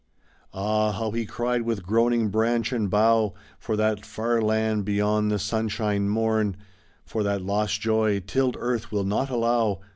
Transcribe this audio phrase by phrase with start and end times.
[0.51, 3.35] Ah, how he cried with groaning branch and bough!
[3.59, 6.55] For that far land beyond the sunshine mom,
[7.05, 9.81] For that lost joy tilled earth will not allow.